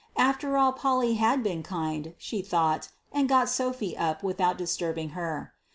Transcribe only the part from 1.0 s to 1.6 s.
had